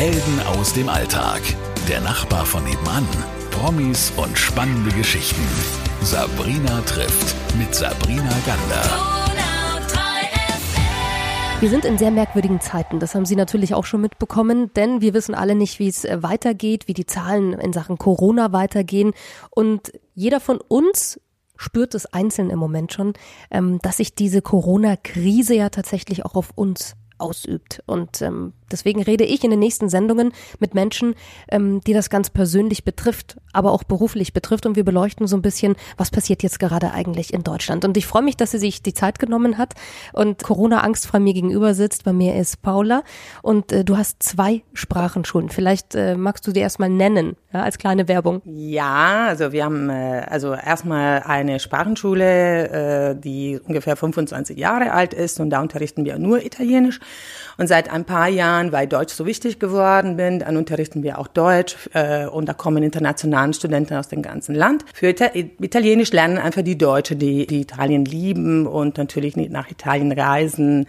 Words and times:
Helden 0.00 0.40
aus 0.46 0.72
dem 0.72 0.88
Alltag. 0.88 1.42
Der 1.86 2.00
Nachbar 2.00 2.46
von 2.46 2.64
nebenan. 2.64 3.06
Promis 3.50 4.10
und 4.16 4.38
spannende 4.38 4.90
Geschichten. 4.96 5.42
Sabrina 6.00 6.80
trifft 6.86 7.36
mit 7.58 7.74
Sabrina 7.74 8.34
Gander. 8.46 8.82
Wir 11.60 11.68
sind 11.68 11.84
in 11.84 11.98
sehr 11.98 12.10
merkwürdigen 12.10 12.62
Zeiten. 12.62 12.98
Das 12.98 13.14
haben 13.14 13.26
Sie 13.26 13.36
natürlich 13.36 13.74
auch 13.74 13.84
schon 13.84 14.00
mitbekommen, 14.00 14.72
denn 14.72 15.02
wir 15.02 15.12
wissen 15.12 15.34
alle 15.34 15.54
nicht, 15.54 15.78
wie 15.78 15.88
es 15.88 16.06
äh, 16.06 16.22
weitergeht, 16.22 16.88
wie 16.88 16.94
die 16.94 17.04
Zahlen 17.04 17.52
in 17.52 17.74
Sachen 17.74 17.98
Corona 17.98 18.52
weitergehen. 18.54 19.12
Und 19.50 19.92
jeder 20.14 20.40
von 20.40 20.62
uns 20.66 21.20
spürt 21.56 21.94
es 21.94 22.06
einzeln 22.06 22.48
im 22.48 22.58
Moment 22.58 22.94
schon, 22.94 23.12
ähm, 23.50 23.80
dass 23.82 23.98
sich 23.98 24.14
diese 24.14 24.40
Corona-Krise 24.40 25.54
ja 25.54 25.68
tatsächlich 25.68 26.24
auch 26.24 26.36
auf 26.36 26.52
uns 26.54 26.96
ausübt. 27.18 27.82
Und 27.84 28.22
ähm, 28.22 28.54
deswegen 28.72 29.02
rede 29.02 29.24
ich 29.24 29.44
in 29.44 29.50
den 29.50 29.60
nächsten 29.60 29.88
Sendungen 29.88 30.32
mit 30.58 30.74
Menschen, 30.74 31.14
ähm, 31.50 31.80
die 31.86 31.92
das 31.92 32.10
ganz 32.10 32.30
persönlich 32.30 32.84
betrifft, 32.84 33.36
aber 33.52 33.72
auch 33.72 33.84
beruflich 33.84 34.32
betrifft. 34.32 34.66
Und 34.66 34.76
wir 34.76 34.84
beleuchten 34.84 35.26
so 35.26 35.36
ein 35.36 35.42
bisschen, 35.42 35.76
was 35.96 36.10
passiert 36.10 36.42
jetzt 36.42 36.58
gerade 36.58 36.92
eigentlich 36.92 37.32
in 37.32 37.42
Deutschland. 37.42 37.84
Und 37.84 37.96
ich 37.96 38.06
freue 38.06 38.22
mich, 38.22 38.36
dass 38.36 38.52
sie 38.52 38.58
sich 38.58 38.82
die 38.82 38.94
Zeit 38.94 39.18
genommen 39.18 39.58
hat 39.58 39.74
und 40.12 40.42
Corona 40.42 40.80
angstfrei 40.80 41.18
mir 41.20 41.34
gegenüber 41.34 41.74
sitzt. 41.74 42.04
Bei 42.04 42.12
mir 42.12 42.36
ist 42.36 42.62
Paula. 42.62 43.02
Und 43.42 43.72
äh, 43.72 43.84
du 43.84 43.96
hast 43.96 44.22
zwei 44.22 44.62
Sprachenschulen. 44.72 45.48
Vielleicht 45.48 45.94
äh, 45.94 46.16
magst 46.16 46.46
du 46.46 46.52
die 46.52 46.60
erstmal 46.60 46.88
nennen, 46.88 47.36
ja, 47.52 47.62
als 47.62 47.78
kleine 47.78 48.08
Werbung. 48.08 48.42
Ja, 48.44 49.26
also 49.28 49.52
wir 49.52 49.64
haben 49.64 49.90
äh, 49.90 50.22
also 50.28 50.54
erstmal 50.54 51.22
eine 51.22 51.58
Sprachenschule, 51.60 53.10
äh, 53.10 53.16
die 53.16 53.58
ungefähr 53.66 53.96
25 53.96 54.58
Jahre 54.58 54.92
alt 54.92 55.14
ist 55.14 55.40
und 55.40 55.50
da 55.50 55.60
unterrichten 55.60 56.04
wir 56.04 56.18
nur 56.18 56.44
Italienisch. 56.44 57.00
Und 57.58 57.66
seit 57.66 57.90
ein 57.90 58.04
paar 58.04 58.28
Jahren, 58.28 58.59
weil 58.72 58.86
Deutsch 58.86 59.14
so 59.14 59.26
wichtig 59.26 59.58
geworden 59.58 60.16
bin, 60.16 60.40
dann 60.40 60.56
unterrichten 60.56 61.02
wir 61.02 61.18
auch 61.18 61.28
Deutsch 61.28 61.76
äh, 61.94 62.26
und 62.26 62.48
da 62.48 62.54
kommen 62.54 62.82
internationale 62.82 63.54
Studenten 63.54 63.94
aus 63.94 64.08
dem 64.08 64.22
ganzen 64.22 64.54
Land. 64.54 64.84
Für 64.94 65.08
Italienisch 65.08 66.12
lernen 66.12 66.38
einfach 66.38 66.62
die 66.62 66.78
Deutschen, 66.78 67.18
die, 67.18 67.46
die 67.46 67.62
Italien 67.62 68.04
lieben 68.04 68.66
und 68.66 68.98
natürlich 68.98 69.36
nicht 69.36 69.50
nach 69.50 69.70
Italien 69.70 70.12
reisen 70.12 70.86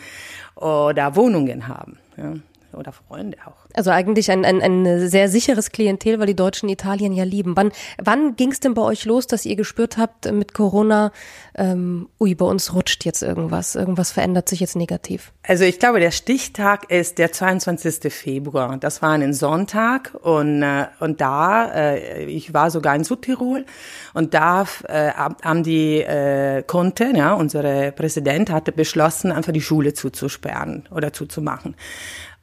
oder 0.55 1.15
Wohnungen 1.15 1.67
haben. 1.67 1.97
Ja 2.17 2.33
oder 2.73 2.91
Freunde 2.91 3.37
auch. 3.45 3.60
Also 3.73 3.91
eigentlich 3.91 4.31
ein, 4.31 4.45
ein, 4.45 4.61
ein 4.61 5.07
sehr 5.07 5.29
sicheres 5.29 5.71
Klientel, 5.71 6.19
weil 6.19 6.27
die 6.27 6.35
Deutschen 6.35 6.69
Italien 6.69 7.13
ja 7.13 7.23
lieben. 7.23 7.55
Wann, 7.55 7.71
wann 7.97 8.35
ging 8.35 8.51
es 8.51 8.59
denn 8.59 8.73
bei 8.73 8.81
euch 8.81 9.05
los, 9.05 9.27
dass 9.27 9.45
ihr 9.45 9.55
gespürt 9.55 9.97
habt 9.97 10.31
mit 10.31 10.53
Corona, 10.53 11.11
ähm, 11.55 12.09
ui, 12.19 12.35
bei 12.35 12.45
uns 12.45 12.73
rutscht 12.73 13.05
jetzt 13.05 13.21
irgendwas, 13.21 13.75
irgendwas 13.75 14.11
verändert 14.11 14.49
sich 14.49 14.59
jetzt 14.59 14.75
negativ? 14.75 15.31
Also 15.43 15.63
ich 15.63 15.79
glaube, 15.79 15.99
der 15.99 16.11
Stichtag 16.11 16.91
ist 16.91 17.17
der 17.17 17.31
22. 17.31 18.11
Februar. 18.13 18.77
Das 18.77 19.01
war 19.01 19.11
ein 19.11 19.33
Sonntag 19.33 20.15
und, 20.21 20.61
äh, 20.63 20.87
und 20.99 21.21
da, 21.21 21.71
äh, 21.73 22.25
ich 22.25 22.53
war 22.53 22.71
sogar 22.71 22.95
in 22.95 23.03
Südtirol 23.03 23.65
und 24.13 24.33
da 24.33 24.65
äh, 24.87 25.11
haben 25.11 25.63
die 25.63 25.97
äh, 26.01 26.63
Conte, 26.63 27.11
ja, 27.15 27.33
unsere 27.33 27.91
Präsident, 27.91 28.49
hatte 28.49 28.71
beschlossen, 28.71 29.31
einfach 29.31 29.53
die 29.53 29.61
Schule 29.61 29.93
zuzusperren 29.93 30.87
oder 30.91 31.13
zuzumachen. 31.13 31.75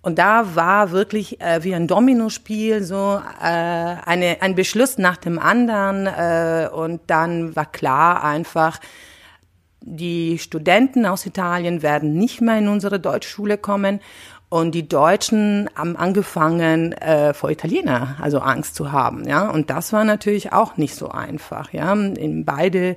Und 0.01 0.19
da 0.19 0.55
war 0.55 0.93
wirklich 0.93 1.41
äh, 1.41 1.65
wie 1.65 1.75
ein 1.75 1.89
Dominospiel 1.89 2.83
so 2.83 3.21
äh, 3.41 3.45
eine, 3.45 4.39
ein 4.41 4.55
Beschluss 4.55 4.97
nach 4.97 5.17
dem 5.17 5.39
anderen. 5.39 6.07
Äh, 6.07 6.69
und 6.73 7.03
dann 7.09 7.57
war 7.57 7.67
klar 7.67 8.23
einfach, 8.23 8.79
die 9.81 10.39
Studenten 10.39 11.07
aus 11.07 11.27
Italien 11.27 11.83
werden 11.83 12.15
nicht 12.15 12.41
mehr 12.41 12.59
in 12.59 12.69
unsere 12.69 13.01
Deutschschule 13.01 13.59
kommen. 13.59 14.01
Und 14.51 14.75
die 14.75 14.89
Deutschen 14.89 15.69
haben 15.75 15.95
angefangen, 15.97 16.93
äh, 16.93 17.35
vor 17.35 17.51
Italiener 17.51 18.17
also 18.19 18.39
Angst 18.39 18.75
zu 18.75 18.93
haben, 18.93 19.29
ja. 19.29 19.51
Und 19.51 19.69
das 19.69 19.93
war 19.93 20.05
natürlich 20.05 20.55
auch 20.55 20.79
nicht 20.79 20.95
so 20.95 21.11
einfach, 21.11 21.75
ja. 21.75 21.93
In 21.93 22.47
beide 22.47 22.97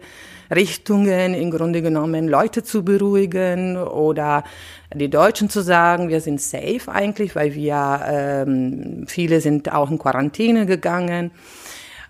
Richtungen 0.49 1.33
im 1.33 1.51
Grunde 1.51 1.81
genommen 1.81 2.29
Leute 2.29 2.63
zu 2.63 2.83
beruhigen 2.85 3.77
oder 3.77 4.45
die 4.93 5.09
Deutschen 5.09 5.49
zu 5.49 5.61
sagen, 5.61 6.07
wir 6.07 6.21
sind 6.21 6.39
safe 6.39 6.89
eigentlich, 6.89 7.35
weil 7.35 7.53
wir 7.53 8.01
ähm, 8.05 9.05
viele 9.07 9.41
sind 9.41 9.73
auch 9.73 9.91
in 9.91 9.97
Quarantäne 9.97 10.65
gegangen 10.65 11.31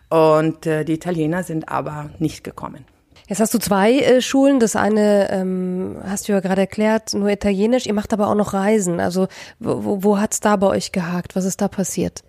und 0.09 0.67
äh, 0.67 0.83
die 0.85 0.93
Italiener 0.93 1.43
sind 1.43 1.69
aber 1.69 2.11
nicht 2.19 2.43
gekommen. 2.43 2.85
Jetzt 3.31 3.39
hast 3.39 3.53
du 3.53 3.59
zwei 3.59 3.93
äh, 3.93 4.21
Schulen. 4.21 4.59
Das 4.59 4.75
eine 4.75 5.31
ähm, 5.31 5.95
hast 6.03 6.27
du 6.27 6.33
ja 6.33 6.41
gerade 6.41 6.59
erklärt, 6.59 7.13
nur 7.13 7.29
Italienisch. 7.29 7.85
Ihr 7.85 7.93
macht 7.93 8.11
aber 8.11 8.27
auch 8.27 8.35
noch 8.35 8.53
Reisen. 8.53 8.99
Also 8.99 9.29
wo, 9.57 10.03
wo 10.03 10.19
hat's 10.19 10.41
da 10.41 10.57
bei 10.57 10.67
euch 10.67 10.91
gehakt? 10.91 11.37
Was 11.37 11.45
ist 11.45 11.61
da 11.61 11.69
passiert? 11.69 12.25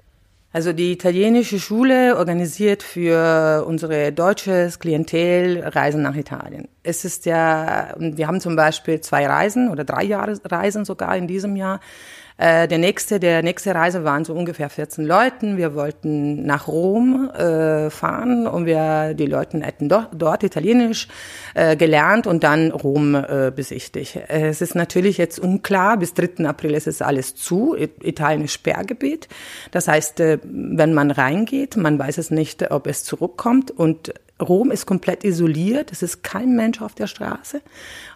Also 0.52 0.72
die 0.72 0.92
italienische 0.92 1.58
Schule 1.58 2.16
organisiert 2.18 2.84
für 2.84 3.64
unsere 3.66 4.12
deutsches 4.12 4.78
Klientel 4.78 5.64
Reisen 5.64 6.02
nach 6.02 6.14
Italien. 6.14 6.68
Es 6.82 7.04
ist 7.04 7.26
ja, 7.26 7.94
wir 7.98 8.26
haben 8.26 8.40
zum 8.40 8.56
Beispiel 8.56 9.00
zwei 9.00 9.26
Reisen 9.26 9.70
oder 9.70 9.84
drei 9.84 10.02
Jahre 10.02 10.38
Reisen 10.44 10.84
sogar 10.84 11.16
in 11.16 11.28
diesem 11.28 11.54
Jahr. 11.56 11.80
Äh, 12.38 12.66
der 12.66 12.78
nächste, 12.78 13.20
der 13.20 13.42
nächste 13.42 13.74
Reise 13.74 14.02
waren 14.04 14.24
so 14.24 14.34
ungefähr 14.34 14.68
14 14.68 15.04
Leuten. 15.04 15.56
Wir 15.56 15.74
wollten 15.74 16.44
nach 16.44 16.66
Rom 16.66 17.30
äh, 17.30 17.88
fahren 17.90 18.48
und 18.48 18.66
wir 18.66 19.14
die 19.14 19.26
Leute 19.26 19.60
hätten 19.60 19.88
do, 19.88 20.04
dort 20.12 20.42
Italienisch 20.42 21.08
äh, 21.54 21.76
gelernt 21.76 22.26
und 22.26 22.42
dann 22.42 22.72
Rom 22.72 23.14
äh, 23.14 23.52
besichtigt. 23.54 24.18
Es 24.28 24.60
ist 24.60 24.74
natürlich 24.74 25.18
jetzt 25.18 25.38
unklar. 25.38 25.98
Bis 25.98 26.14
3. 26.14 26.44
April 26.46 26.74
ist 26.74 26.88
es 26.88 27.00
alles 27.00 27.36
zu. 27.36 27.76
Italien 27.76 28.42
ist 28.42 28.54
Sperrgebiet. 28.54 29.28
Das 29.70 29.86
heißt, 29.86 30.18
äh, 30.18 30.38
wenn 30.42 30.94
man 30.94 31.12
reingeht, 31.12 31.76
man 31.76 31.98
weiß 31.98 32.18
es 32.18 32.32
nicht, 32.32 32.72
ob 32.72 32.88
es 32.88 33.04
zurückkommt 33.04 33.70
und 33.70 34.14
Rom 34.42 34.70
ist 34.70 34.86
komplett 34.86 35.24
isoliert. 35.24 35.92
Es 35.92 36.02
ist 36.02 36.22
kein 36.22 36.54
Mensch 36.54 36.82
auf 36.82 36.94
der 36.94 37.06
Straße. 37.06 37.62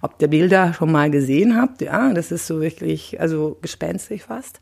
Ob 0.02 0.20
ihr 0.20 0.28
Bilder 0.28 0.74
schon 0.74 0.92
mal 0.92 1.10
gesehen 1.10 1.56
habt, 1.56 1.80
ja, 1.80 2.12
das 2.12 2.32
ist 2.32 2.46
so 2.46 2.60
wirklich, 2.60 3.20
also 3.20 3.56
gespenstig 3.62 4.24
fast. 4.24 4.60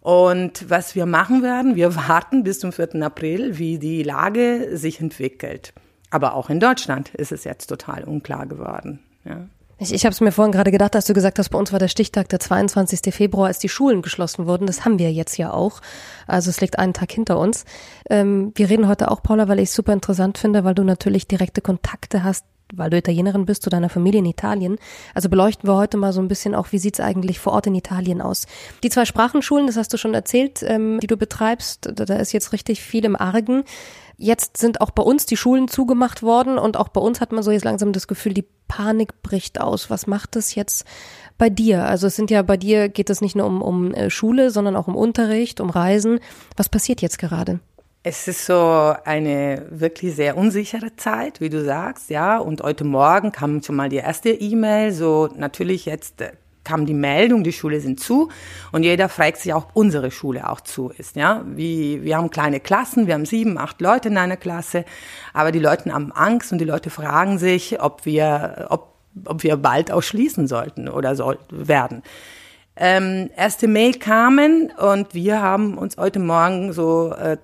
Und 0.00 0.68
was 0.70 0.94
wir 0.94 1.06
machen 1.06 1.42
werden, 1.42 1.76
wir 1.76 1.94
warten 2.08 2.42
bis 2.42 2.60
zum 2.60 2.72
4. 2.72 3.02
April, 3.02 3.58
wie 3.58 3.78
die 3.78 4.02
Lage 4.02 4.76
sich 4.76 5.00
entwickelt. 5.00 5.72
Aber 6.10 6.34
auch 6.34 6.50
in 6.50 6.60
Deutschland 6.60 7.14
ist 7.14 7.32
es 7.32 7.44
jetzt 7.44 7.66
total 7.66 8.04
unklar 8.04 8.46
geworden. 8.46 9.00
Ja. 9.24 9.48
Ich, 9.78 9.94
ich 9.94 10.04
habe 10.04 10.12
es 10.12 10.20
mir 10.20 10.32
vorhin 10.32 10.50
gerade 10.50 10.72
gedacht, 10.72 10.94
dass 10.94 11.04
du 11.06 11.14
gesagt 11.14 11.38
hast, 11.38 11.50
bei 11.50 11.58
uns 11.58 11.72
war 11.72 11.78
der 11.78 11.88
Stichtag 11.88 12.28
der 12.28 12.40
22. 12.40 13.14
Februar, 13.14 13.46
als 13.46 13.60
die 13.60 13.68
Schulen 13.68 14.02
geschlossen 14.02 14.46
wurden. 14.46 14.66
Das 14.66 14.84
haben 14.84 14.98
wir 14.98 15.12
jetzt 15.12 15.38
ja 15.38 15.52
auch. 15.52 15.80
Also 16.26 16.50
es 16.50 16.60
liegt 16.60 16.78
einen 16.78 16.94
Tag 16.94 17.12
hinter 17.12 17.38
uns. 17.38 17.64
Ähm, 18.10 18.52
wir 18.56 18.68
reden 18.68 18.88
heute 18.88 19.10
auch, 19.10 19.22
Paula, 19.22 19.46
weil 19.46 19.60
ich 19.60 19.68
es 19.68 19.74
super 19.74 19.92
interessant 19.92 20.36
finde, 20.36 20.64
weil 20.64 20.74
du 20.74 20.82
natürlich 20.82 21.28
direkte 21.28 21.60
Kontakte 21.60 22.24
hast 22.24 22.44
weil 22.74 22.90
du 22.90 22.98
Italienerin 22.98 23.46
bist 23.46 23.62
zu 23.62 23.70
deiner 23.70 23.88
Familie 23.88 24.20
in 24.20 24.26
Italien. 24.26 24.76
Also 25.14 25.28
beleuchten 25.28 25.68
wir 25.68 25.76
heute 25.76 25.96
mal 25.96 26.12
so 26.12 26.20
ein 26.20 26.28
bisschen 26.28 26.54
auch, 26.54 26.70
wie 26.70 26.78
sieht's 26.78 27.00
eigentlich 27.00 27.38
vor 27.38 27.54
Ort 27.54 27.66
in 27.66 27.74
Italien 27.74 28.20
aus. 28.20 28.46
Die 28.82 28.90
zwei 28.90 29.04
Sprachenschulen, 29.04 29.66
das 29.66 29.76
hast 29.76 29.92
du 29.92 29.96
schon 29.96 30.14
erzählt, 30.14 30.62
ähm, 30.62 31.00
die 31.00 31.06
du 31.06 31.16
betreibst, 31.16 31.90
da 31.94 32.16
ist 32.16 32.32
jetzt 32.32 32.52
richtig 32.52 32.82
viel 32.82 33.04
im 33.04 33.16
Argen. 33.16 33.64
Jetzt 34.20 34.56
sind 34.56 34.80
auch 34.80 34.90
bei 34.90 35.02
uns 35.04 35.26
die 35.26 35.36
Schulen 35.36 35.68
zugemacht 35.68 36.24
worden 36.24 36.58
und 36.58 36.76
auch 36.76 36.88
bei 36.88 37.00
uns 37.00 37.20
hat 37.20 37.30
man 37.30 37.44
so 37.44 37.52
jetzt 37.52 37.64
langsam 37.64 37.92
das 37.92 38.08
Gefühl, 38.08 38.34
die 38.34 38.44
Panik 38.66 39.22
bricht 39.22 39.60
aus. 39.60 39.90
Was 39.90 40.08
macht 40.08 40.34
das 40.34 40.56
jetzt 40.56 40.84
bei 41.38 41.48
dir? 41.48 41.84
Also 41.84 42.08
es 42.08 42.16
sind 42.16 42.28
ja 42.28 42.42
bei 42.42 42.56
dir 42.56 42.88
geht 42.88 43.10
es 43.10 43.20
nicht 43.20 43.36
nur 43.36 43.46
um, 43.46 43.62
um 43.62 43.94
äh, 43.94 44.10
Schule, 44.10 44.50
sondern 44.50 44.74
auch 44.74 44.88
um 44.88 44.96
Unterricht, 44.96 45.60
um 45.60 45.70
Reisen. 45.70 46.18
Was 46.56 46.68
passiert 46.68 47.00
jetzt 47.00 47.20
gerade? 47.20 47.60
Es 48.02 48.26
ist 48.26 48.44
so 48.44 48.94
eine 49.04 49.66
wirklich 49.70 50.16
sehr 50.16 50.36
unsichere 50.36 50.96
Zeit, 50.96 51.40
wie 51.40 51.48
du 51.48 51.64
sagst, 51.64 52.10
ja. 52.10 52.38
Und 52.38 52.62
heute 52.62 52.84
Morgen 52.84 53.30
kam 53.30 53.62
schon 53.62 53.76
mal 53.76 53.88
die 53.88 53.96
erste 53.96 54.30
E-Mail, 54.30 54.92
so 54.92 55.28
natürlich 55.36 55.84
jetzt 55.84 56.20
äh, 56.20 56.32
kam 56.68 56.84
die 56.84 56.94
Meldung, 56.94 57.44
die 57.44 57.52
Schule 57.52 57.80
sind 57.80 57.98
zu. 57.98 58.28
Und 58.72 58.82
jeder 58.82 59.08
fragt 59.08 59.38
sich 59.38 59.54
auch, 59.54 59.64
ob 59.64 59.70
unsere 59.72 60.10
Schule 60.10 60.48
auch 60.48 60.60
zu 60.60 60.90
ist. 60.90 61.16
Ja, 61.16 61.42
wie, 61.46 62.04
wir 62.04 62.16
haben 62.16 62.30
kleine 62.30 62.60
Klassen, 62.60 63.06
wir 63.06 63.14
haben 63.14 63.24
sieben, 63.24 63.56
acht 63.56 63.80
Leute 63.80 64.08
in 64.08 64.18
einer 64.18 64.36
Klasse, 64.36 64.84
aber 65.32 65.50
die 65.50 65.58
Leute 65.58 65.92
haben 65.92 66.12
Angst 66.12 66.52
und 66.52 66.58
die 66.58 66.66
Leute 66.66 66.90
fragen 66.90 67.38
sich, 67.38 67.80
ob 67.80 68.04
wir, 68.04 68.66
ob, 68.68 68.94
ob 69.24 69.42
wir 69.42 69.56
bald 69.56 69.90
auch 69.90 70.02
schließen 70.02 70.46
sollten 70.46 70.88
oder 70.88 71.16
soll, 71.16 71.38
werden 71.50 72.02
ähm, 72.80 73.30
erste 73.36 73.66
Mail 73.66 73.94
kamen 73.94 74.70
und 74.70 75.12
wir 75.12 75.42
haben 75.42 75.76
uns 75.76 75.96
heute 75.96 76.20
Morgen 76.20 76.72
so 76.72 77.12
äh, 77.12 77.36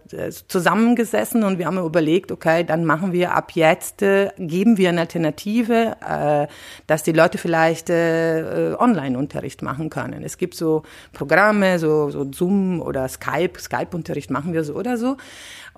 zusammengesessen 0.47 1.43
und 1.43 1.59
wir 1.59 1.67
haben 1.67 1.79
überlegt, 1.79 2.31
okay, 2.31 2.63
dann 2.63 2.85
machen 2.85 3.13
wir 3.13 3.35
ab 3.35 3.53
jetzt, 3.55 4.03
äh, 4.03 4.31
geben 4.39 4.79
wir 4.79 4.91
eine 4.91 5.01
Alternative, 5.01 5.97
äh, 6.09 6.47
dass 6.87 7.03
die 7.03 7.13
Leute 7.13 7.39
vielleicht 7.39 7.91
äh, 7.91 8.71
äh, 8.71 8.77
Online-Unterricht 8.77 9.63
machen 9.63 9.91
können. 9.91 10.23
Es 10.23 10.39
gibt 10.39 10.55
so 10.55 10.85
Programme, 11.13 11.81
so, 11.81 12.11
so 12.11 12.31
Zoom 12.33 12.81
oder 12.81 13.09
Skype, 13.09 13.59
Skype-Unterricht 13.59 14.31
machen 14.31 14.53
wir 14.53 14.63
so 14.63 14.75
oder 14.75 14.97
so. 14.97 15.17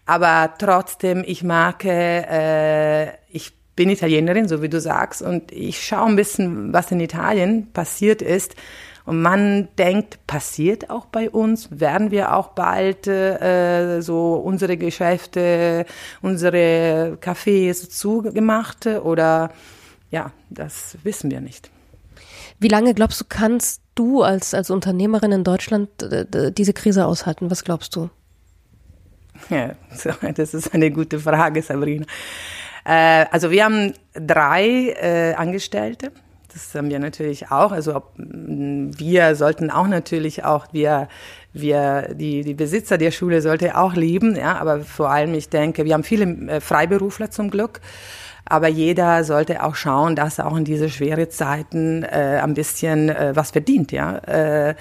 Aber 0.04 0.52
trotzdem, 0.58 1.24
ich 1.26 1.42
mag, 1.42 1.82
äh, 1.84 3.06
ich 3.30 3.54
bin 3.74 3.88
Italienerin, 3.88 4.48
so 4.48 4.60
wie 4.60 4.68
du 4.68 4.80
sagst, 4.80 5.22
und 5.22 5.50
ich 5.50 5.82
schaue 5.82 6.08
ein 6.08 6.16
bisschen, 6.16 6.72
was 6.72 6.90
in 6.90 7.00
Italien 7.00 7.72
passiert 7.72 8.20
ist. 8.20 8.54
Und 9.06 9.22
man 9.22 9.68
denkt, 9.78 10.26
passiert 10.26 10.90
auch 10.90 11.06
bei 11.06 11.30
uns, 11.30 11.68
werden 11.70 12.10
wir 12.10 12.34
auch 12.34 12.48
bald 12.48 13.06
äh, 13.06 14.00
so 14.00 14.34
unsere 14.34 14.76
Geschäfte, 14.76 15.86
unsere 16.22 17.16
Cafés 17.20 17.88
zugemacht 17.88 18.86
oder 18.86 19.52
ja, 20.10 20.32
das 20.50 20.98
wissen 21.04 21.30
wir 21.30 21.40
nicht. 21.40 21.70
Wie 22.58 22.68
lange 22.68 22.94
glaubst 22.94 23.20
du, 23.20 23.24
kannst 23.28 23.82
du 23.94 24.22
als, 24.22 24.54
als 24.54 24.70
Unternehmerin 24.70 25.30
in 25.30 25.44
Deutschland 25.44 26.02
äh, 26.02 26.50
diese 26.50 26.72
Krise 26.72 27.06
aushalten? 27.06 27.50
Was 27.50 27.62
glaubst 27.62 27.94
du? 27.94 28.10
Ja, 29.50 29.74
das 30.34 30.54
ist 30.54 30.74
eine 30.74 30.90
gute 30.90 31.20
Frage, 31.20 31.62
Sabrina. 31.62 32.06
Äh, 32.84 33.26
also 33.30 33.50
wir 33.50 33.64
haben 33.64 33.92
drei 34.14 34.94
äh, 35.00 35.34
Angestellte. 35.34 36.10
Das 36.56 36.74
haben 36.74 36.88
wir 36.88 36.98
natürlich 36.98 37.50
auch. 37.50 37.70
Also 37.70 38.02
wir 38.16 39.34
sollten 39.36 39.70
auch 39.70 39.88
natürlich 39.88 40.42
auch 40.42 40.66
wir 40.72 41.08
wir 41.52 42.14
die 42.14 42.44
die 42.44 42.54
Besitzer 42.54 42.96
der 42.96 43.10
Schule 43.10 43.42
sollte 43.42 43.76
auch 43.76 43.92
lieben, 43.92 44.36
ja. 44.36 44.56
Aber 44.56 44.80
vor 44.80 45.10
allem 45.10 45.34
ich 45.34 45.50
denke, 45.50 45.84
wir 45.84 45.92
haben 45.92 46.02
viele 46.02 46.62
Freiberufler 46.62 47.30
zum 47.30 47.50
Glück. 47.50 47.82
Aber 48.46 48.68
jeder 48.68 49.22
sollte 49.24 49.64
auch 49.64 49.74
schauen, 49.74 50.16
dass 50.16 50.38
er 50.38 50.46
auch 50.46 50.56
in 50.56 50.64
diese 50.64 50.88
schwere 50.88 51.28
Zeiten 51.28 52.04
äh, 52.04 52.40
ein 52.42 52.54
bisschen 52.54 53.10
äh, 53.10 53.32
was 53.34 53.50
verdient, 53.50 53.92
ja. 53.92 54.16
Äh, 54.18 54.76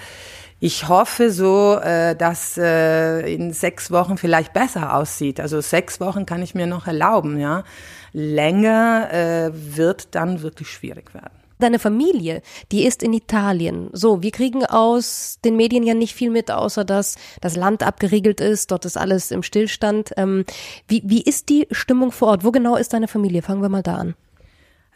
ich 0.58 0.88
hoffe 0.88 1.30
so, 1.30 1.78
äh, 1.82 2.16
dass 2.16 2.56
äh, 2.56 3.20
in 3.34 3.52
sechs 3.52 3.90
Wochen 3.90 4.16
vielleicht 4.16 4.54
besser 4.54 4.94
aussieht. 4.94 5.40
Also 5.40 5.60
sechs 5.60 6.00
Wochen 6.00 6.24
kann 6.24 6.42
ich 6.42 6.54
mir 6.54 6.66
noch 6.66 6.86
erlauben, 6.86 7.38
ja. 7.38 7.64
Länger 8.12 9.08
äh, 9.12 9.50
wird 9.52 10.14
dann 10.14 10.40
wirklich 10.40 10.70
schwierig 10.70 11.12
werden. 11.12 11.45
Deine 11.58 11.78
Familie, 11.78 12.42
die 12.70 12.84
ist 12.84 13.02
in 13.02 13.12
Italien. 13.12 13.88
So, 13.92 14.22
wir 14.22 14.30
kriegen 14.30 14.64
aus 14.66 15.38
den 15.44 15.56
Medien 15.56 15.84
ja 15.84 15.94
nicht 15.94 16.14
viel 16.14 16.30
mit, 16.30 16.50
außer 16.50 16.84
dass 16.84 17.16
das 17.40 17.56
Land 17.56 17.82
abgeriegelt 17.82 18.40
ist, 18.40 18.70
dort 18.70 18.84
ist 18.84 18.98
alles 18.98 19.30
im 19.30 19.42
Stillstand. 19.42 20.12
Ähm, 20.16 20.44
wie, 20.86 21.02
wie 21.06 21.22
ist 21.22 21.48
die 21.48 21.66
Stimmung 21.70 22.12
vor 22.12 22.28
Ort? 22.28 22.44
Wo 22.44 22.50
genau 22.50 22.76
ist 22.76 22.92
deine 22.92 23.08
Familie? 23.08 23.42
Fangen 23.42 23.62
wir 23.62 23.68
mal 23.68 23.82
da 23.82 23.96
an. 23.96 24.14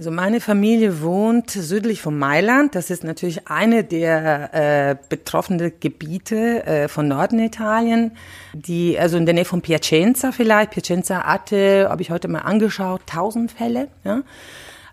Also 0.00 0.10
meine 0.10 0.40
Familie 0.40 1.02
wohnt 1.02 1.50
südlich 1.50 2.00
von 2.00 2.18
Mailand. 2.18 2.74
Das 2.74 2.88
ist 2.88 3.04
natürlich 3.04 3.48
eine 3.48 3.84
der 3.84 4.54
äh, 4.54 4.96
betroffenen 5.10 5.72
Gebiete 5.78 6.64
äh, 6.64 6.88
von 6.88 7.06
Nordenitalien, 7.06 8.12
die 8.54 8.98
also 8.98 9.18
in 9.18 9.26
der 9.26 9.34
Nähe 9.34 9.44
von 9.44 9.60
Piacenza 9.60 10.32
vielleicht. 10.32 10.70
Piacenza 10.70 11.24
hatte, 11.24 11.88
habe 11.90 12.00
ich 12.00 12.10
heute 12.10 12.28
mal 12.28 12.38
angeschaut, 12.38 13.02
tausend 13.04 13.52
Fälle. 13.52 13.88
Ja? 14.02 14.22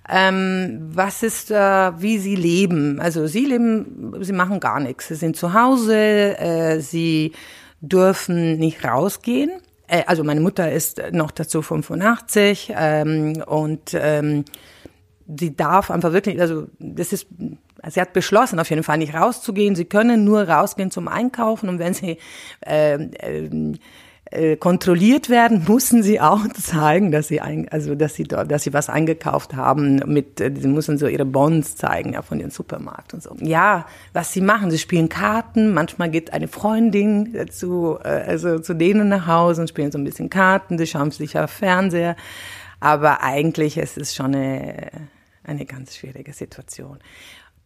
Ähm, 0.10 0.90
was 0.94 1.22
ist, 1.22 1.52
äh, 1.52 1.56
wie 2.02 2.18
sie 2.18 2.36
leben? 2.36 3.00
Also 3.02 3.28
sie 3.28 3.46
leben, 3.46 4.14
sie 4.22 4.34
machen 4.34 4.60
gar 4.60 4.80
nichts. 4.80 5.10
Sie 5.10 5.16
sind 5.16 5.36
zu 5.36 5.54
Hause, 5.54 6.38
äh, 6.40 6.80
sie 6.80 7.34
dürfen 7.82 8.58
nicht 8.58 8.86
rausgehen. 8.86 9.52
Äh, 9.88 10.04
also 10.08 10.24
meine 10.24 10.40
Mutter 10.40 10.72
ist 10.72 11.02
noch 11.12 11.32
dazu 11.32 11.62
85 11.62 12.74
ähm, 12.76 13.44
und 13.46 13.94
ähm, 13.94 14.46
sie 15.28 15.56
darf 15.56 15.92
einfach 15.92 16.14
wirklich, 16.14 16.40
also 16.40 16.68
das 16.80 17.12
ist, 17.12 17.28
sie 17.90 18.02
hat 18.02 18.14
beschlossen, 18.14 18.60
auf 18.60 18.70
jeden 18.70 18.84
Fall 18.84 18.98
nicht 18.98 19.14
rauszugehen. 19.14 19.76
Sie 19.76 19.86
können 19.86 20.24
nur 20.24 20.48
rausgehen 20.48 20.92
zum 20.92 21.08
Einkaufen 21.08 21.70
und 21.70 21.80
wenn 21.80 21.94
sie 21.94 22.18
äh, 22.66 22.94
äh, 22.94 23.74
kontrolliert 24.58 25.30
werden, 25.30 25.66
müssen 25.68 26.04
sie 26.04 26.20
auch 26.20 26.48
zeigen, 26.50 27.12
dass 27.12 27.28
sie 27.28 27.42
ein, 27.42 27.70
also 27.70 27.96
dass 27.96 28.16
sie 28.16 28.24
dort, 28.24 28.52
dass 28.52 28.64
sie 28.64 28.74
was 28.74 28.90
eingekauft 28.90 29.56
haben. 29.56 30.02
Mit, 30.06 30.42
äh, 30.42 30.52
sie 30.56 30.68
müssen 30.68 30.98
so 30.98 31.08
ihre 31.08 31.26
Bonds 31.26 31.76
zeigen, 31.76 32.14
ja, 32.14 32.22
von 32.22 32.40
den 32.40 32.50
Supermarkt 32.50 33.14
und 33.14 33.24
so. 33.24 33.36
Ja, 33.40 33.86
was 34.14 34.34
sie 34.34 34.42
machen, 34.42 34.72
sie 34.72 34.80
spielen 34.80 35.10
Karten. 35.10 35.74
Manchmal 35.74 36.10
geht 36.10 36.34
eine 36.34 36.48
Freundin 36.48 37.50
zu, 37.50 37.98
äh, 38.04 38.08
also 38.08 38.60
zu 38.60 38.74
denen 38.74 39.10
nach 39.10 39.28
Hause 39.28 39.62
und 39.62 39.70
spielen 39.70 39.92
so 39.92 39.98
ein 39.98 40.04
bisschen 40.04 40.30
Karten. 40.30 40.78
Sie 40.78 40.88
schauen 40.88 41.12
sich 41.12 41.38
auf 41.38 41.52
Fernseher. 41.52 42.16
Aber 42.80 43.24
eigentlich 43.24 43.78
ist 43.78 43.98
es 43.98 44.14
schon 44.14 44.36
eine 44.36 44.92
eine 45.48 45.66
ganz 45.66 45.96
schwierige 45.96 46.34
Situation. 46.34 47.00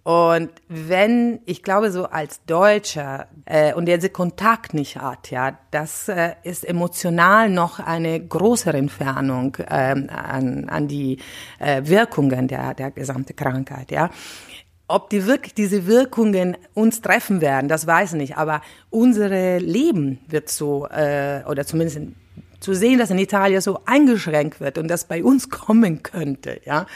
Und 0.03 0.50
wenn, 0.68 1.42
ich 1.45 1.62
glaube, 1.62 1.92
so 1.92 2.06
als 2.06 2.44
Deutscher 2.45 3.27
äh, 3.45 3.74
und 3.74 3.86
der 3.86 3.98
diese 3.98 4.09
Kontakt 4.09 4.74
nicht 4.74 4.98
hat, 4.98 5.30
ja, 5.30 5.59
das 5.69 6.09
äh, 6.09 6.33
ist 6.44 6.68
emotional 6.68 7.50
noch 7.50 7.80
eine 7.80 8.19
größere 8.19 8.77
Entfernung 8.77 9.57
ähm, 9.69 10.09
an, 10.09 10.69
an 10.69 10.88
die 10.88 11.19
äh, 11.59 11.83
Wirkungen 11.86 12.48
der, 12.48 12.74
der 12.74 12.89
gesamten 12.89 13.36
Krankheit, 13.36 13.92
ja. 13.92 14.09
Ob 14.88 15.09
die 15.09 15.25
wirklich 15.25 15.53
diese 15.53 15.86
Wirkungen 15.86 16.57
uns 16.74 17.01
treffen 17.01 17.39
werden, 17.39 17.69
das 17.69 17.88
weiß 17.88 18.13
ich 18.13 18.19
nicht. 18.19 18.38
Aber 18.38 18.62
unsere 18.89 19.59
Leben 19.59 20.19
wird 20.27 20.50
so, 20.50 20.88
äh, 20.88 21.44
oder 21.47 21.65
zumindest 21.65 21.97
in, 21.97 22.15
zu 22.59 22.74
sehen, 22.74 22.97
dass 22.97 23.12
in 23.12 23.19
Italien 23.19 23.62
so 23.62 23.80
eingeschränkt 23.86 24.59
wird 24.59 24.80
und 24.80 24.88
das 24.88 25.06
bei 25.06 25.24
uns 25.24 25.50
kommen 25.51 26.01
könnte, 26.01 26.59
ja, 26.65 26.88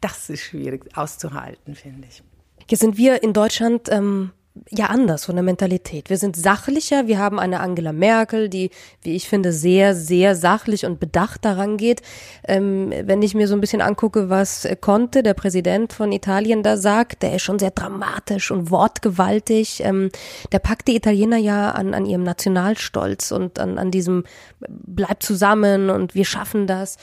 das 0.00 0.28
ist 0.28 0.42
schwierig 0.42 0.96
auszuhalten, 0.96 1.74
finde 1.74 2.06
ich. 2.08 2.22
Jetzt 2.70 2.80
sind 2.80 2.96
wir 2.96 3.24
in 3.24 3.32
Deutschland 3.32 3.88
ähm, 3.90 4.30
ja 4.70 4.86
anders 4.86 5.24
von 5.24 5.36
der 5.36 5.44
Mentalität. 5.44 6.10
Wir 6.10 6.16
sind 6.18 6.36
sachlicher, 6.36 7.06
wir 7.06 7.18
haben 7.18 7.38
eine 7.38 7.60
Angela 7.60 7.92
Merkel, 7.92 8.48
die, 8.48 8.70
wie 9.02 9.14
ich 9.14 9.28
finde, 9.28 9.52
sehr, 9.52 9.94
sehr 9.94 10.34
sachlich 10.34 10.84
und 10.86 10.98
bedacht 10.98 11.44
daran 11.44 11.76
geht. 11.76 12.02
Ähm, 12.46 12.92
wenn 13.04 13.22
ich 13.22 13.34
mir 13.34 13.46
so 13.46 13.54
ein 13.54 13.60
bisschen 13.60 13.80
angucke, 13.80 14.28
was 14.28 14.68
Conte, 14.80 15.22
der 15.22 15.34
Präsident 15.34 15.92
von 15.92 16.10
Italien, 16.12 16.62
da 16.62 16.76
sagt, 16.76 17.22
der 17.22 17.36
ist 17.36 17.42
schon 17.42 17.58
sehr 17.58 17.70
dramatisch 17.70 18.50
und 18.50 18.70
wortgewaltig. 18.70 19.82
Ähm, 19.84 20.10
der 20.52 20.58
packt 20.58 20.88
die 20.88 20.96
Italiener 20.96 21.36
ja 21.36 21.70
an, 21.70 21.94
an 21.94 22.04
ihrem 22.04 22.24
Nationalstolz 22.24 23.30
und 23.30 23.58
an, 23.58 23.78
an 23.78 23.90
diesem 23.90 24.24
bleibt 24.68 25.22
zusammen 25.22 25.90
und 25.90 26.14
wir 26.14 26.24
schaffen 26.24 26.66
das. 26.66 26.96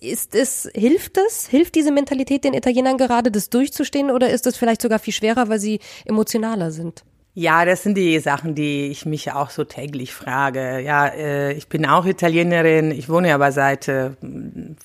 Ist 0.00 0.34
es, 0.34 0.68
hilft 0.74 1.16
es? 1.16 1.46
Hilft 1.46 1.74
diese 1.74 1.92
Mentalität 1.92 2.44
den 2.44 2.54
Italienern 2.54 2.98
gerade, 2.98 3.30
das 3.30 3.50
durchzustehen 3.50 4.10
oder 4.10 4.30
ist 4.30 4.46
es 4.46 4.56
vielleicht 4.56 4.82
sogar 4.82 4.98
viel 4.98 5.14
schwerer, 5.14 5.48
weil 5.48 5.58
sie 5.58 5.80
emotionaler 6.04 6.70
sind? 6.70 6.97
Ja, 7.38 7.64
das 7.64 7.84
sind 7.84 7.96
die 7.96 8.18
Sachen, 8.18 8.56
die 8.56 8.88
ich 8.88 9.06
mich 9.06 9.30
auch 9.30 9.50
so 9.50 9.62
täglich 9.62 10.12
frage. 10.12 10.80
Ja, 10.80 11.06
äh, 11.06 11.52
ich 11.52 11.68
bin 11.68 11.86
auch 11.86 12.04
Italienerin, 12.04 12.90
ich 12.90 13.08
wohne 13.08 13.32
aber 13.32 13.52
seit 13.52 13.86
äh, 13.86 14.10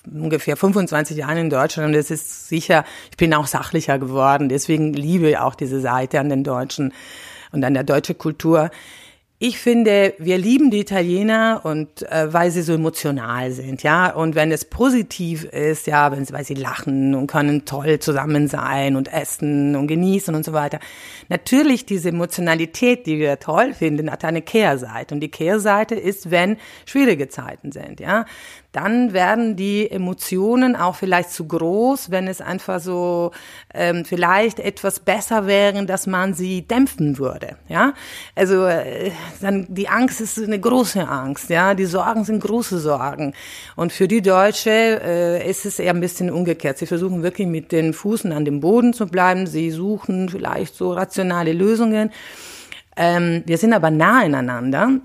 ungefähr 0.06 0.56
25 0.56 1.18
Jahren 1.18 1.38
in 1.38 1.50
Deutschland 1.50 1.90
und 1.90 1.96
es 1.96 2.12
ist 2.12 2.50
sicher, 2.50 2.86
ich 3.10 3.18
bin 3.18 3.34
auch 3.34 3.48
sachlicher 3.48 3.98
geworden. 3.98 4.50
Deswegen 4.50 4.94
liebe 4.94 5.32
ich 5.32 5.38
auch 5.40 5.56
diese 5.56 5.82
Seite 5.82 6.20
an 6.20 6.30
den 6.30 6.44
Deutschen 6.44 6.94
und 7.52 7.64
an 7.64 7.74
der 7.74 7.84
deutschen 7.84 8.20
Kultur. 8.20 8.70
Ich 9.46 9.60
finde, 9.60 10.14
wir 10.20 10.38
lieben 10.38 10.72
die 10.72 10.80
Italiener 10.80 11.60
und 11.66 12.10
äh, 12.10 12.32
weil 12.32 12.50
sie 12.50 12.62
so 12.62 12.76
emotional 12.76 13.52
sind, 13.52 13.84
ja. 13.84 14.10
Und 14.10 14.36
wenn 14.36 14.54
es 14.54 14.64
positiv 14.64 15.44
ist, 15.44 15.86
ja, 15.86 16.14
wenn 16.14 16.24
sie, 16.24 16.32
weil 16.32 16.46
sie 16.46 16.54
lachen 16.54 17.14
und 17.14 17.28
können 17.28 17.66
toll 17.66 18.00
zusammen 18.00 18.48
sein 18.48 18.96
und 18.96 19.12
essen 19.12 19.76
und 19.76 19.88
genießen 19.88 20.34
und 20.34 20.46
so 20.46 20.54
weiter. 20.54 20.80
Natürlich 21.28 21.86
diese 21.86 22.08
Emotionalität, 22.08 23.06
die 23.06 23.20
wir 23.20 23.38
toll 23.38 23.74
finden, 23.74 24.10
hat 24.10 24.24
eine 24.24 24.42
Kehrseite. 24.42 25.14
Und 25.14 25.20
die 25.20 25.30
Kehrseite 25.30 25.96
ist, 25.96 26.32
wenn 26.32 26.56
schwierige 26.86 27.28
Zeiten 27.28 27.74
sind, 27.74 28.00
ja 28.00 28.24
dann 28.74 29.14
werden 29.14 29.56
die 29.56 29.90
Emotionen 29.90 30.76
auch 30.76 30.96
vielleicht 30.96 31.30
zu 31.30 31.48
groß, 31.48 32.10
wenn 32.10 32.28
es 32.28 32.42
einfach 32.42 32.80
so 32.80 33.32
ähm, 33.72 34.04
vielleicht 34.04 34.60
etwas 34.60 35.00
besser 35.00 35.46
wäre, 35.46 35.86
dass 35.86 36.08
man 36.08 36.34
sie 36.34 36.64
dämpfen 36.64 37.20
würde. 37.20 37.56
Ja, 37.70 37.94
also 38.36 38.66
äh, 38.66 39.12
dann 39.42 39.68
die 39.70 39.88
Angst 39.88 40.22
ist 40.22 40.40
eine 40.40 40.60
große 40.60 41.08
Angst. 41.08 41.52
Ja, 41.52 41.76
die 41.76 41.86
Sorgen 41.86 42.26
sind 42.26 42.44
große 42.44 42.80
Sorgen. 42.80 43.36
Und 43.76 43.94
für 43.94 44.08
die 44.08 44.24
Deutsche 44.24 44.72
äh, 44.72 45.48
ist 45.48 45.68
es 45.68 45.78
eher 45.78 45.94
ein 45.94 46.02
bisschen 46.02 46.32
umgekehrt. 46.32 46.80
Sie 46.80 46.88
versuchen 46.88 47.22
wirklich 47.22 47.48
mit 47.48 47.72
den 47.72 47.94
Füßen 47.94 48.32
an 48.32 48.44
dem 48.44 48.60
Boden 48.60 48.94
zu 48.94 49.06
bleiben. 49.06 49.46
Sie 49.46 49.70
suchen 49.70 50.30
vielleicht 50.30 50.74
so 50.74 50.94
rationale 50.94 51.54
Lösungen. 51.54 52.10
Ähm, 52.98 53.44
wir 53.46 53.60
sind 53.60 53.74
aber 53.74 53.92
nah 53.92 54.24
ineinander. 54.24 55.00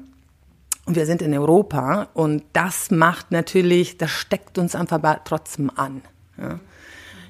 Und 0.88 0.97
wir 0.97 1.04
sind 1.04 1.21
in 1.21 1.37
Europa 1.37 2.09
und 2.14 2.42
das 2.54 2.90
macht 2.90 3.30
natürlich, 3.30 3.99
das 3.99 4.11
steckt 4.11 4.57
uns 4.57 4.75
einfach 4.75 5.00
trotzdem 5.23 5.71
an. 5.76 6.00
Ja. 6.38 6.61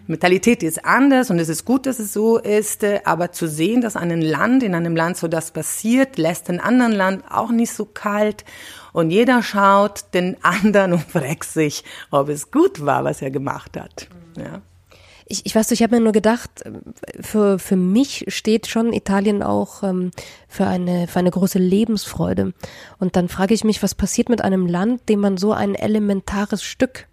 Mentalität 0.06 0.62
ist 0.62 0.84
anders 0.84 1.28
und 1.28 1.40
es 1.40 1.48
ist 1.48 1.64
gut, 1.64 1.84
dass 1.84 1.98
es 1.98 2.12
so 2.12 2.38
ist, 2.38 2.84
aber 3.04 3.32
zu 3.32 3.48
sehen, 3.48 3.80
dass 3.80 3.96
ein 3.96 4.22
Land, 4.22 4.62
in 4.62 4.76
einem 4.76 4.94
Land 4.94 5.16
so 5.16 5.26
das 5.26 5.50
passiert, 5.50 6.18
lässt 6.18 6.48
ein 6.48 6.60
anderen 6.60 6.92
Land 6.92 7.24
auch 7.28 7.50
nicht 7.50 7.72
so 7.72 7.84
kalt 7.84 8.44
und 8.92 9.10
jeder 9.10 9.42
schaut 9.42 10.04
den 10.14 10.36
anderen 10.42 10.92
und 10.92 11.02
fragt 11.02 11.44
sich, 11.44 11.82
ob 12.12 12.28
es 12.28 12.52
gut 12.52 12.86
war, 12.86 13.02
was 13.02 13.22
er 13.22 13.32
gemacht 13.32 13.76
hat. 13.76 14.08
Ja. 14.36 14.62
Ich, 15.30 15.44
ich 15.44 15.54
weiß, 15.54 15.70
ich 15.72 15.82
habe 15.82 15.96
mir 15.96 16.02
nur 16.02 16.12
gedacht, 16.12 16.64
für, 17.20 17.58
für 17.58 17.76
mich 17.76 18.24
steht 18.28 18.66
schon 18.66 18.92
Italien 18.92 19.42
auch 19.42 19.82
ähm, 19.82 20.10
für, 20.48 20.66
eine, 20.66 21.06
für 21.06 21.18
eine 21.18 21.30
große 21.30 21.58
Lebensfreude. 21.58 22.54
Und 22.98 23.14
dann 23.14 23.28
frage 23.28 23.54
ich 23.54 23.62
mich, 23.62 23.82
was 23.82 23.94
passiert 23.94 24.30
mit 24.30 24.42
einem 24.42 24.66
Land, 24.66 25.08
dem 25.08 25.20
man 25.20 25.36
so 25.36 25.52
ein 25.52 25.74
elementares 25.74 26.62
Stück 26.62 27.08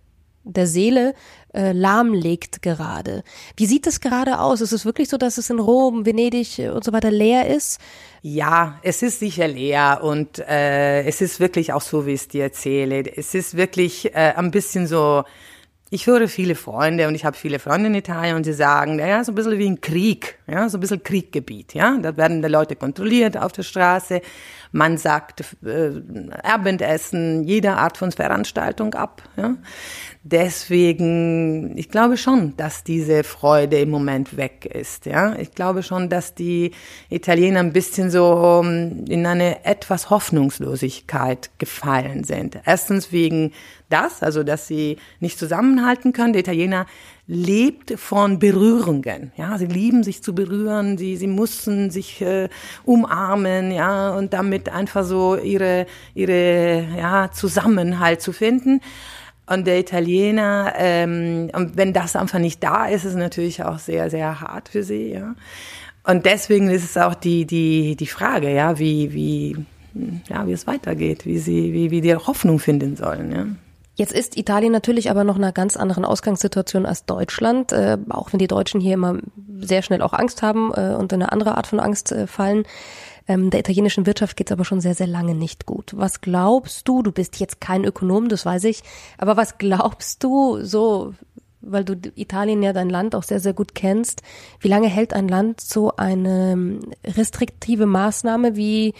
der 0.45 0.67
Seele 0.67 1.13
äh, 1.53 1.71
lahmlegt 1.71 2.61
gerade. 2.61 3.23
Wie 3.57 3.65
sieht 3.65 3.87
es 3.87 3.99
gerade 3.99 4.39
aus? 4.39 4.61
Ist 4.61 4.71
es 4.71 4.85
wirklich 4.85 5.09
so, 5.09 5.17
dass 5.17 5.37
es 5.37 5.49
in 5.49 5.59
Rom, 5.59 6.05
Venedig 6.05 6.59
und 6.71 6.83
so 6.83 6.93
weiter 6.93 7.11
leer 7.11 7.47
ist? 7.47 7.79
Ja, 8.21 8.79
es 8.83 9.01
ist 9.01 9.19
sicher 9.19 9.47
leer 9.47 10.01
und 10.03 10.39
äh, 10.39 11.03
es 11.03 11.21
ist 11.21 11.39
wirklich 11.39 11.73
auch 11.73 11.81
so, 11.81 12.05
wie 12.05 12.11
ich 12.11 12.21
es 12.21 12.27
dir 12.27 12.43
erzähle. 12.43 13.03
Es 13.15 13.33
ist 13.33 13.57
wirklich 13.57 14.13
äh, 14.13 14.33
ein 14.35 14.51
bisschen 14.51 14.87
so, 14.87 15.23
ich 15.91 16.07
höre 16.07 16.27
viele 16.27 16.55
Freunde 16.55 17.07
und 17.07 17.13
ich 17.13 17.25
habe 17.25 17.37
viele 17.37 17.59
Freunde 17.59 17.87
in 17.87 17.95
Italien 17.95 18.35
und 18.35 18.43
sie 18.43 18.53
sagen, 18.53 18.95
naja, 18.95 19.23
so 19.23 19.31
ein 19.31 19.35
bisschen 19.35 19.59
wie 19.59 19.69
ein 19.69 19.81
Krieg, 19.81 20.39
ja, 20.47 20.67
so 20.67 20.77
ein 20.77 20.81
bisschen 20.81 21.03
Krieggebiet, 21.03 21.75
ja. 21.75 21.97
Da 22.01 22.17
werden 22.17 22.41
die 22.41 22.47
Leute 22.47 22.75
kontrolliert 22.75 23.37
auf 23.37 23.51
der 23.51 23.61
Straße. 23.61 24.21
Man 24.71 24.97
sagt 24.97 25.41
äh, 25.63 25.91
Abendessen, 26.41 27.43
jede 27.43 27.73
Art 27.73 27.97
von 27.97 28.11
Veranstaltung 28.11 28.95
ab, 28.95 29.21
ja. 29.37 29.55
Deswegen, 30.23 31.77
ich 31.77 31.89
glaube 31.89 32.17
schon, 32.17 32.57
dass 32.57 32.83
diese 32.83 33.23
Freude 33.23 33.77
im 33.77 33.91
Moment 33.91 34.37
weg 34.37 34.65
ist, 34.65 35.05
ja. 35.05 35.35
Ich 35.37 35.51
glaube 35.51 35.83
schon, 35.83 36.09
dass 36.09 36.33
die 36.33 36.71
Italiener 37.09 37.59
ein 37.59 37.73
bisschen 37.73 38.09
so 38.09 38.63
ähm, 38.65 39.05
in 39.07 39.27
eine 39.27 39.63
etwas 39.65 40.09
Hoffnungslosigkeit 40.09 41.51
gefallen 41.59 42.23
sind. 42.23 42.57
Erstens 42.65 43.11
wegen 43.11 43.53
das, 43.89 44.23
also 44.23 44.43
dass 44.43 44.67
sie 44.67 44.97
nicht 45.19 45.37
zusammenhalten 45.37 46.13
können. 46.13 46.33
Der 46.33 46.41
Italiener 46.41 46.85
lebt 47.27 47.99
von 47.99 48.39
Berührungen. 48.39 49.31
Ja, 49.37 49.57
sie 49.57 49.65
lieben 49.65 50.03
sich 50.03 50.21
zu 50.21 50.35
berühren, 50.35 50.97
sie 50.97 51.17
sie 51.17 51.27
mussten 51.27 51.89
sich 51.89 52.21
äh, 52.21 52.49
umarmen, 52.83 53.71
ja, 53.71 54.15
und 54.15 54.33
damit 54.33 54.69
einfach 54.69 55.03
so 55.03 55.35
ihre 55.37 55.87
ihre 56.13 56.87
ja 56.97 57.31
Zusammenhalt 57.31 58.21
zu 58.21 58.31
finden. 58.31 58.81
Und 59.47 59.67
der 59.67 59.79
Italiener, 59.79 60.73
ähm, 60.77 61.51
und 61.53 61.77
wenn 61.77 61.93
das 61.93 62.15
einfach 62.15 62.39
nicht 62.39 62.63
da 62.63 62.85
ist, 62.87 63.05
ist 63.05 63.11
es 63.11 63.15
natürlich 63.15 63.63
auch 63.63 63.79
sehr 63.79 64.09
sehr 64.09 64.41
hart 64.41 64.69
für 64.69 64.83
sie, 64.83 65.11
ja. 65.13 65.35
Und 66.03 66.25
deswegen 66.25 66.69
ist 66.69 66.83
es 66.83 66.97
auch 66.97 67.15
die 67.15 67.45
die 67.45 67.95
die 67.95 68.07
Frage, 68.07 68.53
ja, 68.53 68.77
wie 68.79 69.13
wie 69.13 69.57
ja, 70.29 70.45
wie 70.47 70.51
es 70.51 70.67
weitergeht, 70.67 71.25
wie 71.25 71.39
sie 71.39 71.73
wie 71.73 71.89
wie 71.91 72.01
die 72.01 72.15
Hoffnung 72.15 72.59
finden 72.59 72.95
sollen, 72.95 73.31
ja. 73.31 73.45
Jetzt 73.95 74.11
ist 74.11 74.37
Italien 74.37 74.73
natürlich 74.73 75.09
aber 75.09 75.23
noch 75.23 75.37
in 75.37 75.43
einer 75.43 75.53
ganz 75.53 75.77
anderen 75.77 76.03
Ausgangssituation 76.03 76.85
als 76.85 77.05
Deutschland, 77.05 77.71
äh, 77.71 77.97
auch 78.09 78.33
wenn 78.33 78.39
die 78.39 78.47
Deutschen 78.47 78.81
hier 78.81 78.93
immer 78.93 79.19
sehr 79.59 79.81
schnell 79.81 80.01
auch 80.01 80.13
Angst 80.13 80.41
haben 80.41 80.71
äh, 80.73 80.95
und 80.95 81.13
in 81.13 81.21
eine 81.21 81.31
andere 81.31 81.55
Art 81.55 81.67
von 81.67 81.79
Angst 81.79 82.11
äh, 82.11 82.27
fallen. 82.27 82.63
Ähm, 83.27 83.49
der 83.49 83.61
italienischen 83.61 84.05
Wirtschaft 84.05 84.35
geht 84.35 84.49
es 84.49 84.51
aber 84.51 84.65
schon 84.65 84.81
sehr, 84.81 84.95
sehr 84.95 85.07
lange 85.07 85.33
nicht 85.33 85.65
gut. 85.65 85.93
Was 85.95 86.21
glaubst 86.21 86.87
du, 86.87 87.01
du 87.01 87.11
bist 87.11 87.39
jetzt 87.39 87.61
kein 87.61 87.85
Ökonom, 87.85 88.27
das 88.29 88.45
weiß 88.45 88.65
ich, 88.65 88.83
aber 89.17 89.37
was 89.37 89.57
glaubst 89.57 90.23
du 90.23 90.61
so, 90.61 91.13
weil 91.61 91.83
du 91.83 91.95
Italien 92.15 92.61
ja 92.61 92.73
dein 92.73 92.89
Land 92.89 93.15
auch 93.15 93.23
sehr, 93.23 93.39
sehr 93.39 93.53
gut 93.53 93.73
kennst, 93.73 94.21
wie 94.59 94.67
lange 94.67 94.87
hält 94.87 95.13
ein 95.13 95.27
Land 95.27 95.61
so 95.61 95.95
eine 95.95 96.51
ähm, 96.51 96.79
restriktive 97.03 97.85
Maßnahme 97.85 98.55
wie 98.55 98.93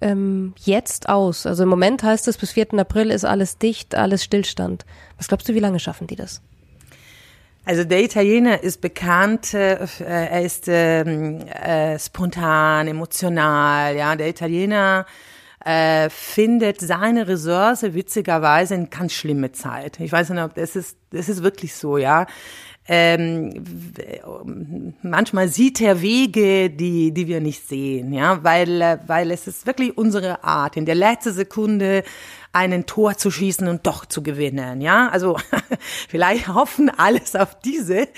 ähm, 0.00 0.54
jetzt 0.58 1.08
aus? 1.08 1.46
Also 1.46 1.64
im 1.64 1.68
Moment 1.68 2.02
heißt 2.02 2.28
es, 2.28 2.36
bis 2.36 2.52
4. 2.52 2.74
April 2.74 3.10
ist 3.10 3.24
alles 3.24 3.58
dicht, 3.58 3.94
alles 3.94 4.24
Stillstand. 4.24 4.84
Was 5.16 5.28
glaubst 5.28 5.48
du, 5.48 5.54
wie 5.54 5.60
lange 5.60 5.80
schaffen 5.80 6.06
die 6.06 6.16
das? 6.16 6.40
Also 7.64 7.84
der 7.84 8.02
Italiener 8.02 8.62
ist 8.62 8.80
bekannt, 8.80 9.52
äh, 9.52 9.86
er 10.00 10.42
ist 10.42 10.68
ähm, 10.68 11.40
äh, 11.48 11.98
spontan, 11.98 12.88
emotional. 12.88 13.94
Ja, 13.94 14.16
der 14.16 14.28
Italiener 14.28 15.04
äh, 15.64 16.08
findet 16.08 16.80
seine 16.80 17.28
Ressource 17.28 17.82
witzigerweise 17.82 18.74
in 18.74 18.88
ganz 18.88 19.12
schlimme 19.12 19.52
Zeit. 19.52 20.00
Ich 20.00 20.10
weiß 20.10 20.30
nicht, 20.30 20.42
ob 20.42 20.54
das 20.54 20.76
ist, 20.76 20.96
das 21.10 21.28
ist 21.28 21.42
wirklich 21.42 21.74
so, 21.74 21.98
ja 21.98 22.26
ähm, 22.90 23.64
manchmal 25.02 25.48
sieht 25.48 25.80
er 25.82 26.00
Wege, 26.00 26.70
die, 26.70 27.12
die 27.12 27.26
wir 27.26 27.40
nicht 27.40 27.68
sehen, 27.68 28.14
ja, 28.14 28.42
weil, 28.42 29.00
weil 29.06 29.30
es 29.30 29.46
ist 29.46 29.66
wirklich 29.66 29.96
unsere 29.98 30.42
Art, 30.42 30.76
in 30.78 30.86
der 30.86 30.94
letzten 30.94 31.34
Sekunde 31.34 32.02
einen 32.52 32.86
Tor 32.86 33.18
zu 33.18 33.30
schießen 33.30 33.68
und 33.68 33.86
doch 33.86 34.06
zu 34.06 34.22
gewinnen, 34.22 34.80
ja. 34.80 35.08
Also 35.10 35.36
vielleicht 36.08 36.48
hoffen 36.48 36.90
alles 36.90 37.36
auf 37.36 37.58
diese. 37.60 38.08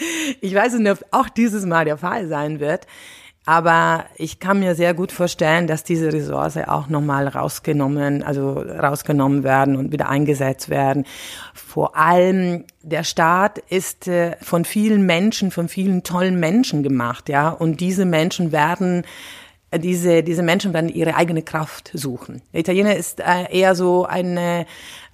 Ich 0.41 0.55
weiß 0.55 0.75
nicht, 0.75 0.91
ob 0.91 1.05
auch 1.11 1.29
dieses 1.29 1.67
Mal 1.67 1.85
der 1.85 1.99
Fall 1.99 2.29
sein 2.29 2.61
wird. 2.61 2.87
Aber 3.47 4.05
ich 4.17 4.39
kann 4.39 4.61
mir 4.61 4.75
sehr 4.75 4.93
gut 4.93 5.13
vorstellen, 5.13 5.67
dass 5.67 5.83
diese 5.83 6.13
Ressource 6.13 6.59
auch 6.59 6.89
nochmal 6.89 7.27
rausgenommen, 7.27 8.23
also 8.23 8.53
rausgenommen 8.53 9.45
werden 9.45 9.77
und 9.77 9.93
wieder 9.93 10.09
eingesetzt 10.09 10.69
werden. 10.69 11.07
Vor 11.55 11.97
allem 11.97 12.65
der 12.83 13.03
Staat 13.03 13.59
ist 13.59 14.09
äh, 14.09 14.37
von 14.43 14.65
vielen 14.65 15.07
Menschen, 15.07 15.51
von 15.51 15.69
vielen 15.69 16.03
tollen 16.03 16.39
Menschen 16.39 16.83
gemacht, 16.83 17.29
ja. 17.29 17.49
Und 17.49 17.81
diese 17.81 18.05
Menschen 18.05 18.53
werden 18.53 19.05
diese, 19.79 20.23
diese 20.23 20.43
Menschen 20.43 20.75
werden 20.75 20.89
ihre 20.89 21.15
eigene 21.15 21.43
Kraft 21.43 21.91
suchen. 21.95 22.43
Der 22.53 22.61
Italiener 22.61 22.97
ist 22.97 23.21
äh, 23.21 23.51
eher 23.51 23.77
so 23.77 24.05
eine, 24.05 24.67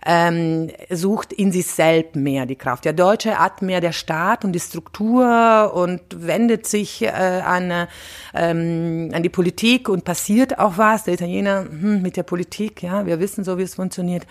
ähm, 0.04 0.70
sucht 0.88 1.32
in 1.32 1.52
sich 1.52 1.66
selbst 1.66 2.16
mehr 2.16 2.46
die 2.46 2.56
Kraft. 2.56 2.86
Der 2.86 2.94
Deutsche 2.94 3.38
hat 3.38 3.60
mehr 3.60 3.82
der 3.82 3.92
Staat 3.92 4.44
und 4.44 4.52
die 4.52 4.60
Struktur 4.60 5.72
und 5.74 6.00
wendet 6.14 6.66
sich 6.66 7.02
äh, 7.02 7.08
an, 7.08 7.86
ähm, 8.34 9.10
an 9.12 9.22
die 9.22 9.28
Politik 9.28 9.90
und 9.90 10.04
passiert 10.04 10.58
auch 10.58 10.78
was. 10.78 11.04
Der 11.04 11.14
Italiener 11.14 11.66
hm, 11.68 12.00
mit 12.00 12.16
der 12.16 12.22
Politik, 12.22 12.82
ja, 12.82 13.04
wir 13.04 13.20
wissen 13.20 13.44
so, 13.44 13.58
wie 13.58 13.62
es 13.62 13.74
funktioniert. 13.74 14.26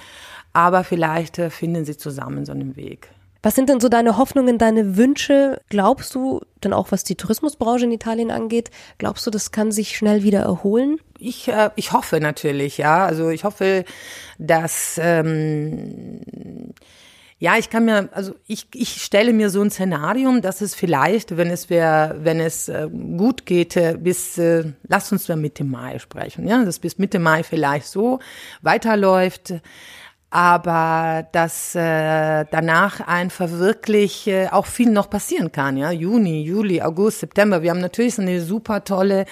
Aber 0.54 0.84
vielleicht 0.84 1.38
äh, 1.38 1.50
finden 1.52 1.86
sie 1.86 1.98
zusammen 1.98 2.46
so 2.46 2.52
einen 2.52 2.76
Weg. 2.76 3.10
Was 3.46 3.54
sind 3.54 3.70
denn 3.70 3.80
so 3.80 3.90
deine 3.90 4.18
Hoffnungen, 4.18 4.58
deine 4.58 4.98
Wünsche? 4.98 5.62
Glaubst 5.70 6.16
du, 6.16 6.42
denn 6.64 6.74
auch 6.74 6.92
was 6.92 7.04
die 7.04 7.14
Tourismusbranche 7.14 7.86
in 7.86 7.92
Italien 7.92 8.32
angeht, 8.32 8.72
glaubst 8.98 9.28
du, 9.28 9.30
das 9.30 9.52
kann 9.52 9.72
sich 9.72 9.96
schnell 9.96 10.24
wieder 10.24 10.40
erholen? 10.40 10.98
Ich, 11.20 11.48
äh, 11.48 11.70
ich 11.76 11.92
hoffe 11.92 12.20
natürlich, 12.20 12.80
ja. 12.80 13.06
Also 13.06 13.30
ich 13.30 13.44
hoffe, 13.44 13.86
dass 14.40 15.00
ähm, 15.00 16.22
ja, 17.38 17.58
ich 17.60 17.70
kann 17.70 17.86
mir, 17.86 18.10
also 18.14 18.34
ich, 18.48 18.66
ich 18.74 19.04
stelle 19.04 19.32
mir 19.32 19.52
so 19.52 19.62
ein 19.62 19.70
Szenarium, 19.70 20.42
dass 20.42 20.62
es 20.62 20.74
vielleicht, 20.74 21.38
wenn 21.38 21.52
es 21.52 21.70
wär, 21.70 22.16
wenn 22.22 22.40
es 22.40 22.68
äh, 22.68 22.90
gut 22.90 23.46
geht, 23.46 23.78
äh, 23.78 23.96
bis, 24.00 24.40
äh, 24.40 24.72
lass 24.88 25.12
uns 25.12 25.28
mal 25.28 25.36
Mitte 25.36 25.66
Mai 25.66 26.00
sprechen, 26.00 26.48
ja, 26.48 26.66
dass 26.66 26.80
bis 26.80 26.98
Mitte 26.98 27.20
Mai 27.20 27.44
vielleicht 27.44 27.86
so 27.86 28.18
weiterläuft 28.64 29.54
aber 30.36 31.26
dass 31.32 31.76
äh, 31.76 32.44
danach 32.52 33.00
einfach 33.00 33.50
wirklich 33.52 34.28
äh, 34.28 34.50
auch 34.50 34.66
viel 34.66 34.92
noch 34.92 35.10
passieren 35.10 35.54
kann, 35.54 35.78
ja, 35.78 35.92
Juni, 35.92 36.42
Juli, 36.44 36.82
August, 36.82 37.22
September. 37.22 37.62
Wir 37.62 37.72
haben 37.72 37.80
natürlich 37.80 38.20
eine 38.20 38.42
super 38.42 38.84
tolle 38.84 39.28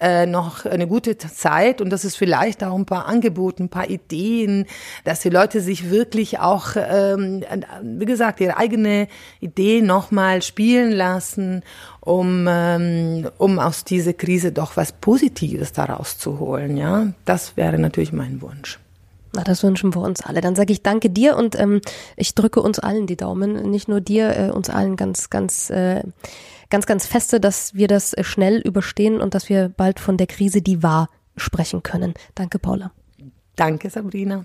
äh, 0.00 0.26
noch 0.26 0.66
eine 0.66 0.88
gute 0.88 1.16
Zeit 1.18 1.80
und 1.80 1.90
das 1.90 2.04
ist 2.04 2.16
vielleicht 2.16 2.64
auch 2.64 2.74
ein 2.74 2.84
paar 2.84 3.06
Angebote, 3.06 3.62
ein 3.62 3.68
paar 3.68 3.88
Ideen, 3.88 4.66
dass 5.04 5.20
die 5.20 5.30
Leute 5.30 5.60
sich 5.60 5.88
wirklich 5.88 6.40
auch, 6.40 6.74
ähm, 6.74 7.44
wie 7.84 8.06
gesagt, 8.06 8.40
ihre 8.40 8.56
eigene 8.56 9.06
Idee 9.38 9.82
nochmal 9.82 10.42
spielen 10.42 10.90
lassen, 10.90 11.62
um, 12.00 12.46
ähm, 12.48 13.28
um 13.38 13.60
aus 13.60 13.84
dieser 13.84 14.14
Krise 14.14 14.50
doch 14.50 14.76
was 14.76 14.90
Positives 14.90 15.72
daraus 15.72 16.18
zu 16.18 16.40
holen. 16.40 16.76
Ja, 16.76 17.12
das 17.24 17.56
wäre 17.56 17.78
natürlich 17.78 18.12
mein 18.12 18.42
Wunsch. 18.42 18.80
Na, 19.32 19.44
das 19.44 19.62
wünschen 19.62 19.94
wir 19.94 20.00
uns 20.00 20.22
alle. 20.22 20.40
Dann 20.40 20.56
sage 20.56 20.72
ich 20.72 20.82
danke 20.82 21.10
dir 21.10 21.36
und 21.36 21.58
ähm, 21.58 21.80
ich 22.16 22.34
drücke 22.34 22.60
uns 22.60 22.78
allen 22.78 23.06
die 23.06 23.16
Daumen, 23.16 23.70
nicht 23.70 23.88
nur 23.88 24.00
dir, 24.00 24.36
äh, 24.36 24.50
uns 24.50 24.70
allen 24.70 24.96
ganz, 24.96 25.30
ganz, 25.30 25.70
äh, 25.70 26.02
ganz, 26.68 26.86
ganz 26.86 27.06
feste, 27.06 27.40
dass 27.40 27.74
wir 27.74 27.88
das 27.88 28.12
äh, 28.12 28.24
schnell 28.24 28.58
überstehen 28.58 29.20
und 29.20 29.34
dass 29.34 29.48
wir 29.48 29.68
bald 29.68 30.00
von 30.00 30.16
der 30.16 30.26
Krise, 30.26 30.62
die 30.62 30.82
war, 30.82 31.08
sprechen 31.36 31.82
können. 31.82 32.14
Danke, 32.34 32.58
Paula. 32.58 32.92
Danke, 33.56 33.90
Sabrina. 33.90 34.44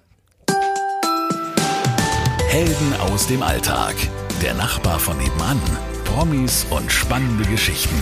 Helden 2.47 2.93
aus 3.11 3.27
dem 3.27 3.41
Alltag. 3.41 3.95
Der 4.41 4.53
Nachbar 4.53 4.99
von 4.99 5.17
nebenan. 5.17 5.59
Promis 6.05 6.65
und 6.69 6.91
spannende 6.91 7.43
Geschichten. 7.49 7.95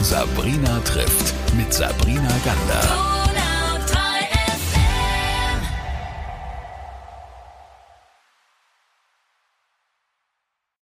Sabrina 0.00 0.80
trifft 0.80 1.34
mit 1.56 1.74
Sabrina 1.74 2.30
Gander. 2.44 3.09